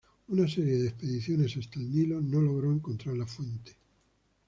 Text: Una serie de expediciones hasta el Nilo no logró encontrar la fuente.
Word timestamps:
Una 0.29 0.47
serie 0.47 0.79
de 0.79 0.87
expediciones 0.87 1.55
hasta 1.57 1.79
el 1.79 1.91
Nilo 1.91 2.19
no 2.21 2.41
logró 2.41 2.73
encontrar 2.73 3.15
la 3.17 3.27
fuente. 3.27 3.73